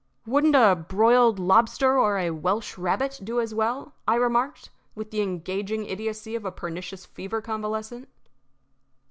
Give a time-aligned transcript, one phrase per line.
[0.25, 5.21] "Wouldn't a broiled lobster or a Welsh rabbit do as well?" I remarked, with the
[5.21, 8.09] engaging idiocy of a pernicious fever convalescent.